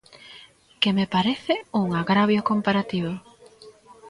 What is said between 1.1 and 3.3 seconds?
parece un agravio comparativo.